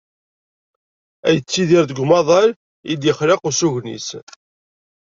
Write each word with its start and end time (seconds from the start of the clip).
Ad 1.27 1.33
yettidir 1.35 1.83
deg 1.87 1.97
umaḍal 2.03 2.49
i 2.91 2.93
d-yexleq 2.95 3.41
usugen-is. 3.49 4.07